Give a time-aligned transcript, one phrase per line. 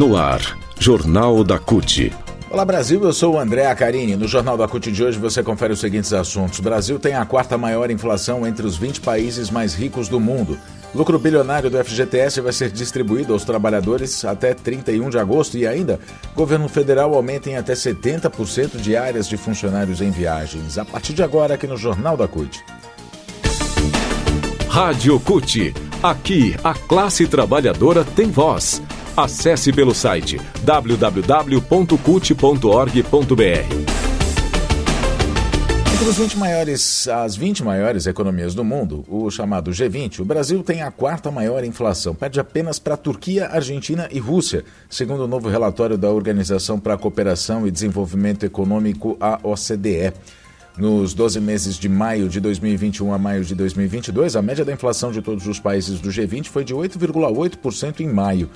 [0.00, 0.40] No ar,
[0.78, 2.10] Jornal da CUT.
[2.50, 4.16] Olá Brasil, eu sou o André Acarini.
[4.16, 6.58] No Jornal da CUT de hoje você confere os seguintes assuntos.
[6.58, 10.58] O Brasil tem a quarta maior inflação entre os 20 países mais ricos do mundo.
[10.94, 16.00] Lucro bilionário do FGTS vai ser distribuído aos trabalhadores até 31 de agosto e ainda,
[16.34, 20.78] governo federal aumenta em até 70% de áreas de funcionários em viagens.
[20.78, 22.64] A partir de agora, aqui no Jornal da CUT.
[24.66, 25.74] Rádio CUT.
[26.02, 28.80] Aqui, a classe trabalhadora tem voz.
[29.16, 31.60] Acesse pelo site www.cut.org.br.
[35.92, 40.62] Entre os 20 maiores, as 20 maiores economias do mundo, o chamado G20, o Brasil
[40.62, 45.28] tem a quarta maior inflação, perde apenas para a Turquia, Argentina e Rússia, segundo o
[45.28, 50.14] novo relatório da Organização para a Cooperação e Desenvolvimento Econômico, a OCDE.
[50.78, 55.12] Nos 12 meses de maio de 2021 a maio de 2022, a média da inflação
[55.12, 58.48] de todos os países do G20 foi de 8,8% em maio.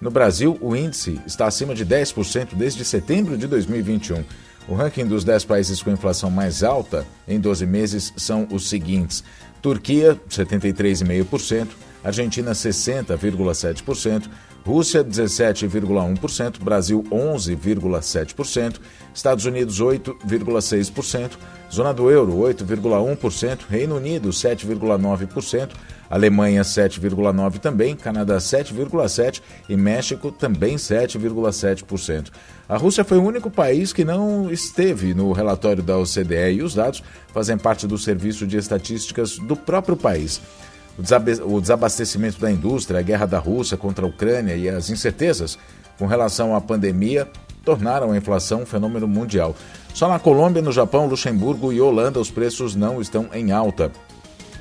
[0.00, 4.24] No Brasil, o índice está acima de 10% desde setembro de 2021.
[4.68, 9.22] O ranking dos 10 países com inflação mais alta em 12 meses são os seguintes:
[9.62, 11.68] Turquia, 73,5%,
[12.04, 14.28] Argentina, 60,7%,
[14.66, 18.80] Rússia, 17,1%, Brasil, 11,7%,
[19.14, 21.30] Estados Unidos, 8,6%,
[21.72, 25.70] Zona do Euro, 8,1%, Reino Unido, 7,9%,
[26.10, 32.32] Alemanha 7,9 também, Canadá 7,7 e México também 7,7%.
[32.68, 36.74] A Rússia foi o único país que não esteve no relatório da OCDE e os
[36.74, 40.40] dados fazem parte do serviço de estatísticas do próprio país.
[40.98, 45.58] O desabastecimento da indústria, a guerra da Rússia contra a Ucrânia e as incertezas
[45.98, 47.28] com relação à pandemia
[47.64, 49.54] tornaram a inflação um fenômeno mundial.
[49.92, 53.90] Só na Colômbia, no Japão, Luxemburgo e Holanda os preços não estão em alta.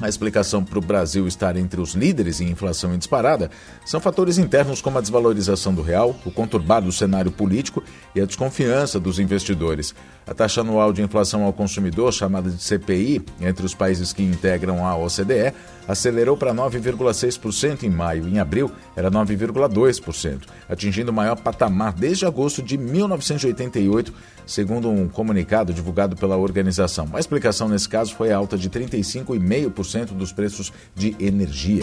[0.00, 3.50] A explicação para o Brasil estar entre os líderes em inflação em disparada
[3.84, 7.82] são fatores internos como a desvalorização do real, o conturbado cenário político
[8.14, 9.94] e a desconfiança dos investidores.
[10.26, 14.86] A taxa anual de inflação ao consumidor, chamada de CPI, entre os países que integram
[14.86, 15.52] a OCDE,
[15.86, 18.26] acelerou para 9,6% em maio.
[18.26, 24.14] Em abril, era 9,2%, atingindo o maior patamar desde agosto de 1988,
[24.46, 27.08] segundo um comunicado divulgado pela organização.
[27.12, 29.83] A explicação nesse caso foi a alta de 35,5%
[30.14, 31.82] dos preços de energia.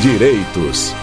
[0.00, 0.94] Direitos.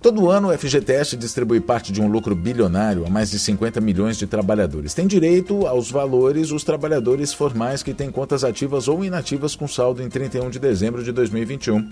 [0.00, 4.16] Todo ano, o FGTS distribui parte de um lucro bilionário a mais de 50 milhões
[4.16, 4.94] de trabalhadores.
[4.94, 10.00] Tem direito aos valores os trabalhadores formais que têm contas ativas ou inativas com saldo
[10.00, 11.88] em 31 de dezembro de 2021.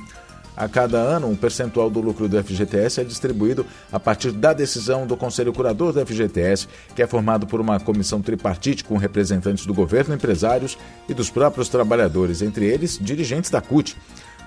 [0.57, 5.07] A cada ano, um percentual do lucro do FGTS é distribuído a partir da decisão
[5.07, 9.75] do Conselho Curador do FGTS, que é formado por uma comissão tripartite com representantes do
[9.75, 13.95] governo, empresários e dos próprios trabalhadores, entre eles dirigentes da CUT.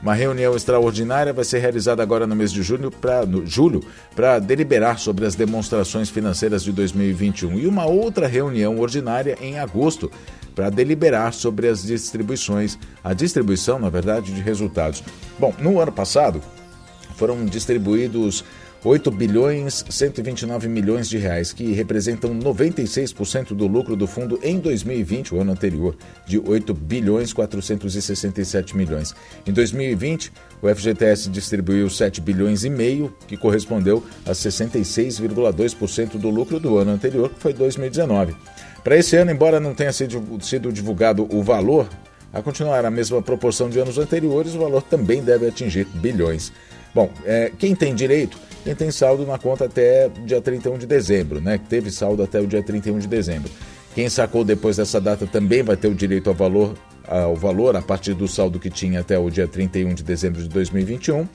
[0.01, 3.83] Uma reunião extraordinária vai ser realizada agora no mês de junho pra, no, julho
[4.15, 10.09] para deliberar sobre as demonstrações financeiras de 2021 e uma outra reunião ordinária em agosto
[10.59, 15.01] para deliberar sobre as distribuições, a distribuição, na verdade, de resultados.
[15.39, 16.41] Bom, no ano passado
[17.15, 18.43] foram distribuídos
[18.83, 25.33] 8 bilhões 129 milhões de reais, que representam 96% do lucro do fundo em 2020,
[25.33, 25.95] o ano anterior,
[26.27, 29.15] de 8 bilhões 467 milhões.
[29.47, 30.29] Em 2020,
[30.61, 36.91] o FGTS distribuiu 7 bilhões e meio, que correspondeu a 66,2% do lucro do ano
[36.91, 38.35] anterior, que foi 2019.
[38.83, 41.87] Para esse ano, embora não tenha sido divulgado o valor,
[42.31, 46.51] a continuar a mesma proporção de anos anteriores, o valor também deve atingir bilhões.
[46.93, 51.39] Bom, é, quem tem direito quem tem saldo na conta até dia 31 de dezembro,
[51.39, 51.59] né?
[51.69, 53.49] Teve saldo até o dia 31 de dezembro.
[53.95, 56.75] Quem sacou depois dessa data também vai ter o direito ao valor,
[57.07, 60.49] ao valor a partir do saldo que tinha até o dia 31 de dezembro de
[60.49, 61.27] 2021.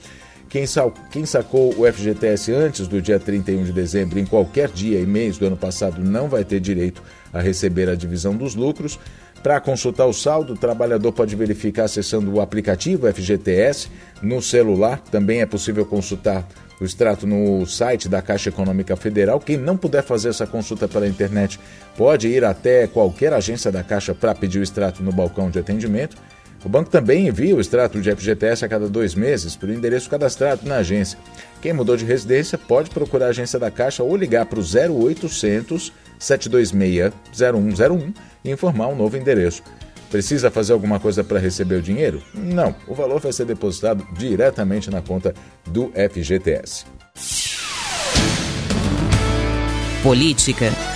[0.54, 5.00] Quem, sal, quem sacou o FGTS antes do dia 31 de dezembro, em qualquer dia
[5.00, 8.96] e mês do ano passado, não vai ter direito a receber a divisão dos lucros.
[9.42, 13.88] Para consultar o saldo, o trabalhador pode verificar acessando o aplicativo FGTS
[14.22, 15.00] no celular.
[15.10, 16.46] Também é possível consultar
[16.80, 19.40] o extrato no site da Caixa Econômica Federal.
[19.40, 21.58] Quem não puder fazer essa consulta pela internet
[21.96, 26.16] pode ir até qualquer agência da Caixa para pedir o extrato no balcão de atendimento.
[26.64, 30.08] O banco também envia o extrato de FGTS a cada dois meses para o endereço
[30.08, 31.18] cadastrado na agência.
[31.60, 35.92] Quem mudou de residência pode procurar a agência da Caixa ou ligar para o 0800
[36.18, 38.14] 726 0101
[38.44, 39.62] e informar um novo endereço.
[40.10, 42.22] Precisa fazer alguma coisa para receber o dinheiro?
[42.32, 45.34] Não, o valor vai ser depositado diretamente na conta
[45.66, 46.86] do FGTS.
[50.02, 50.93] Política.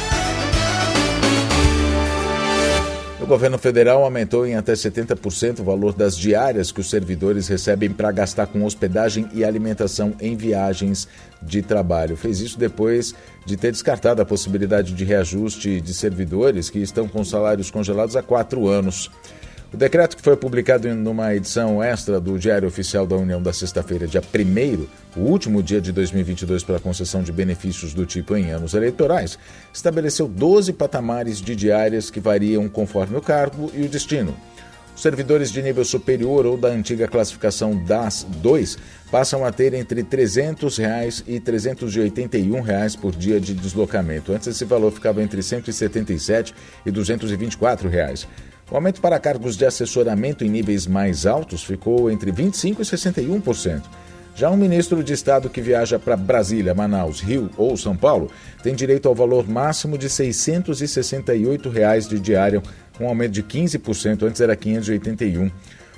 [3.28, 8.10] Governo federal aumentou em até 70% o valor das diárias que os servidores recebem para
[8.10, 11.06] gastar com hospedagem e alimentação em viagens
[11.42, 12.16] de trabalho.
[12.16, 13.14] Fez isso depois
[13.44, 18.22] de ter descartado a possibilidade de reajuste de servidores que estão com salários congelados há
[18.22, 19.10] quatro anos.
[19.72, 23.52] O decreto que foi publicado em uma edição extra do Diário Oficial da União da
[23.52, 28.34] sexta-feira, dia 1 o último dia de 2022 para a concessão de benefícios do tipo
[28.34, 29.38] em anos eleitorais,
[29.70, 34.34] estabeleceu 12 patamares de diárias que variam conforme o cargo e o destino.
[34.98, 38.76] Servidores de nível superior ou da antiga classificação DAS 2
[39.12, 44.32] passam a ter entre 300 reais e 381 reais por dia de deslocamento.
[44.32, 46.52] Antes esse valor ficava entre R$ 177
[46.84, 48.26] e 224 reais.
[48.68, 53.82] O aumento para cargos de assessoramento em níveis mais altos ficou entre 25% e 61%.
[54.38, 58.30] Já um ministro de Estado que viaja para Brasília, Manaus, Rio ou São Paulo
[58.62, 62.62] tem direito ao valor máximo de 668 reais de diário,
[63.04, 65.50] um aumento de 15%, antes era 581.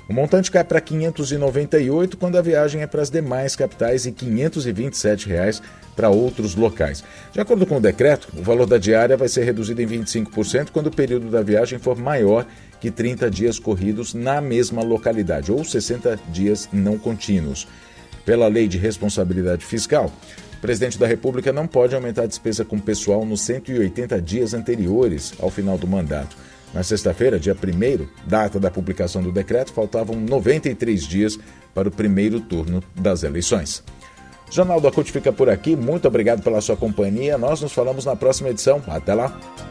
[0.09, 5.29] O montante cai para 598 quando a viagem é para as demais capitais e 527
[5.29, 5.61] reais
[5.95, 7.03] para outros locais.
[7.31, 10.87] De acordo com o decreto, o valor da diária vai ser reduzido em 25% quando
[10.87, 12.45] o período da viagem for maior
[12.81, 17.67] que 30 dias corridos na mesma localidade, ou 60 dias não contínuos.
[18.25, 20.11] Pela lei de responsabilidade fiscal,
[20.57, 25.33] o presidente da República não pode aumentar a despesa com pessoal nos 180 dias anteriores
[25.39, 26.35] ao final do mandato.
[26.73, 31.37] Na sexta-feira, dia 1, data da publicação do decreto, faltavam 93 dias
[31.73, 33.83] para o primeiro turno das eleições.
[34.49, 35.75] Jornal da CUT fica por aqui.
[35.75, 37.37] Muito obrigado pela sua companhia.
[37.37, 38.81] Nós nos falamos na próxima edição.
[38.87, 39.70] Até lá.